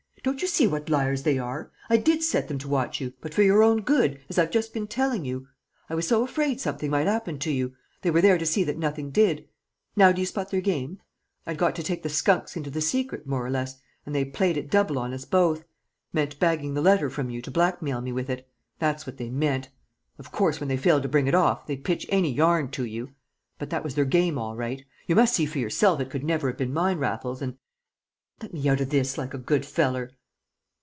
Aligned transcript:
"Don't 0.23 0.43
you 0.43 0.47
see 0.47 0.67
what 0.67 0.87
liars 0.87 1.23
they 1.23 1.39
are? 1.39 1.71
I 1.89 1.97
did 1.97 2.21
set 2.21 2.47
them 2.47 2.59
to 2.59 2.67
watch 2.67 3.01
you, 3.01 3.11
but 3.21 3.33
for 3.33 3.41
your 3.41 3.63
own 3.63 3.81
good, 3.81 4.19
as 4.29 4.37
I've 4.37 4.51
just 4.51 4.71
been 4.71 4.85
telling 4.85 5.25
you. 5.25 5.47
I 5.89 5.95
was 5.95 6.07
so 6.07 6.23
afraid 6.23 6.61
something 6.61 6.91
might 6.91 7.07
'appen 7.07 7.39
to 7.39 7.51
you; 7.51 7.73
they 8.03 8.11
were 8.11 8.21
there 8.21 8.37
to 8.37 8.45
see 8.45 8.63
that 8.65 8.77
nothing 8.77 9.09
did. 9.09 9.47
Now 9.95 10.11
do 10.11 10.21
you 10.21 10.27
spot 10.27 10.51
their 10.51 10.61
game? 10.61 11.01
I'd 11.47 11.57
got 11.57 11.73
to 11.75 11.81
take 11.81 12.03
the 12.03 12.09
skunks 12.09 12.55
into 12.55 12.69
the 12.69 12.81
secret, 12.81 13.25
more 13.25 13.43
or 13.43 13.49
less, 13.49 13.77
an' 14.05 14.13
they've 14.13 14.31
played 14.31 14.57
it 14.57 14.69
double 14.69 14.99
on 14.99 15.11
us 15.11 15.25
both. 15.25 15.63
Meant 16.13 16.37
bagging 16.37 16.75
the 16.75 16.81
letter 16.81 17.09
from 17.09 17.31
you 17.31 17.41
to 17.41 17.49
blackmail 17.49 17.99
me 17.99 18.11
with 18.11 18.29
it; 18.29 18.47
that's 18.77 19.07
what 19.07 19.17
they 19.17 19.31
meant! 19.31 19.69
Of 20.19 20.31
course, 20.31 20.59
when 20.59 20.69
they 20.69 20.77
failed 20.77 21.01
to 21.01 21.09
bring 21.09 21.25
it 21.25 21.33
off, 21.33 21.65
they'd 21.65 21.83
pitch 21.83 22.05
any 22.09 22.31
yarn 22.31 22.69
to 22.73 22.85
you. 22.85 23.15
But 23.57 23.71
that 23.71 23.83
was 23.83 23.95
their 23.95 24.05
game 24.05 24.37
all 24.37 24.55
right. 24.55 24.85
You 25.07 25.15
must 25.15 25.33
see 25.33 25.47
for 25.47 25.57
yourself 25.57 25.99
it 25.99 26.11
could 26.11 26.23
never 26.23 26.47
have 26.47 26.57
been 26.59 26.71
mine, 26.71 26.99
Raffles, 26.99 27.41
and 27.41 27.53
and 28.41 28.51
let 28.51 28.53
me 28.63 28.67
out 28.67 28.81
o' 28.81 28.85
this, 28.85 29.19
like 29.19 29.35
a 29.35 29.37
good 29.37 29.63
feller!" 29.63 30.09